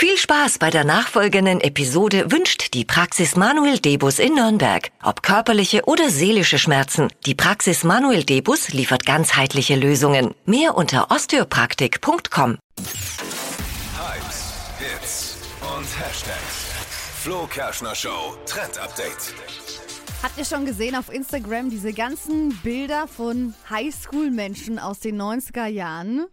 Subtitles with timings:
[0.00, 4.92] Viel Spaß bei der nachfolgenden Episode wünscht die Praxis Manuel Debus in Nürnberg.
[5.02, 10.36] Ob körperliche oder seelische Schmerzen, die Praxis Manuel Debus liefert ganzheitliche Lösungen.
[10.46, 12.58] Mehr unter osteopraktik.com.
[12.78, 16.68] Hypes, Hits und Hashtags.
[17.20, 19.34] Flo Kerschner Show Trend Update.
[20.22, 26.26] Habt ihr schon gesehen auf Instagram diese ganzen Bilder von Highschool-Menschen aus den 90er Jahren?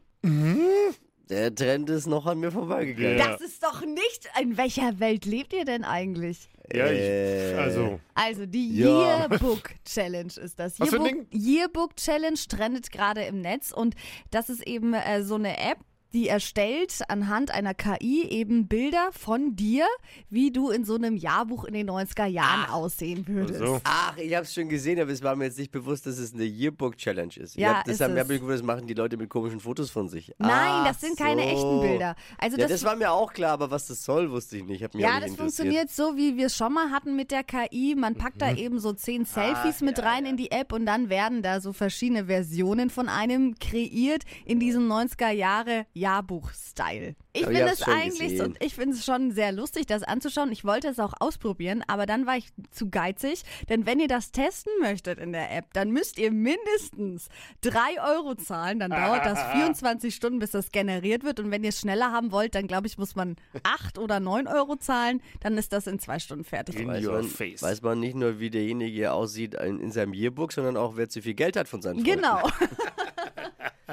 [1.29, 3.17] Der Trend ist noch an mir vorbeigegangen.
[3.17, 4.29] Das ist doch nicht.
[4.41, 6.47] In welcher Welt lebt ihr denn eigentlich?
[6.73, 9.19] Ja, Äh, ich, also, Also die Ja.
[9.27, 10.77] Yearbook Challenge ist das.
[10.79, 13.95] Yearbook, Yearbook Challenge trendet gerade im Netz und
[14.31, 15.77] das ist eben äh, so eine App,
[16.15, 19.85] die erstellt anhand einer KI eben Bilder von dir,
[20.29, 23.59] wie du in so einem Jahrbuch in den 90er Jahren aussehen würdest.
[23.59, 23.81] so.
[23.83, 26.45] Ach, ich hab's schon gesehen, aber es war mir jetzt nicht bewusst, dass es eine
[26.45, 27.55] Yearbook-Challenge ist.
[27.55, 28.19] Ja, ich hab, ist deshalb es.
[28.23, 30.31] habe ich gewusst, das machen die Leute mit komischen Fotos von sich.
[30.37, 31.47] Nein, Ach das sind keine so.
[31.49, 32.15] echten Bilder.
[32.37, 34.81] Also ja, das, das war mir auch klar, aber was das soll, wusste ich nicht.
[34.93, 37.95] Mich Ja, das funktioniert so, wie wir es schon mal hatten mit der KI.
[37.97, 38.39] Man packt Mhm.
[38.39, 41.59] da eben so zehn Selfies mit ja, rein in die App und dann werden da
[41.59, 47.15] so verschiedene Versionen von einem kreiert in diesem 90er Jahre Jahrbuch-Style.
[47.33, 50.51] Ich finde es schon eigentlich, und ich finde es schon sehr lustig, das anzuschauen.
[50.51, 54.31] Ich wollte es auch ausprobieren, aber dann war ich zu geizig, denn wenn ihr das
[54.31, 57.29] testen möchtet in der App, dann müsst ihr mindestens
[57.61, 58.79] drei Euro zahlen.
[58.79, 61.39] Dann dauert das 24 Stunden, bis das generiert wird.
[61.39, 64.47] Und wenn ihr es schneller haben wollt, dann glaube ich, muss man acht oder neun
[64.47, 65.23] Euro zahlen.
[65.39, 66.75] Dann ist das in zwei Stunden fertig.
[66.79, 67.63] In Weiß your man, face.
[67.63, 71.23] weiß man nicht nur, wie derjenige aussieht in, in seinem Yearbook, sondern auch, wer zu
[71.23, 72.21] viel Geld hat von seinen Freunden.
[72.21, 72.47] Genau.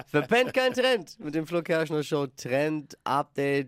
[0.06, 3.60] Verpennt kein Trend mit dem Flo Kerschner Show Trend Update.